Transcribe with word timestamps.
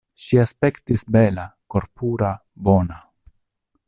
Ŝi 0.27 0.37
aspektis 0.43 1.03
bela, 1.17 1.45
korpura, 1.75 2.31
bona. 2.71 2.99